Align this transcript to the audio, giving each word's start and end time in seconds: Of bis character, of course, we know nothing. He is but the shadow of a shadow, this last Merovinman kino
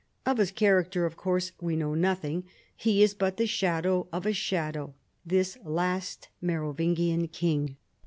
Of 0.25 0.37
bis 0.37 0.49
character, 0.49 1.05
of 1.05 1.15
course, 1.15 1.51
we 1.61 1.75
know 1.75 1.93
nothing. 1.93 2.45
He 2.75 3.03
is 3.03 3.13
but 3.13 3.37
the 3.37 3.45
shadow 3.45 4.07
of 4.11 4.25
a 4.25 4.33
shadow, 4.33 4.95
this 5.27 5.59
last 5.63 6.29
Merovinman 6.41 7.27
kino 7.31 7.75